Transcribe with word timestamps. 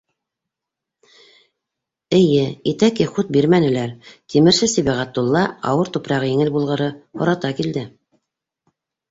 Эйе, 2.19 2.45
итәки 2.71 3.07
хут 3.11 3.29
бирмәнеләр, 3.37 3.93
тимерсе 4.35 4.71
Сибәғәтулла, 4.73 5.45
ауыр 5.75 5.93
тупрағы 5.99 6.33
еңел 6.33 6.51
булғыры, 6.57 6.91
һората 7.23 7.55
килде. 7.63 7.87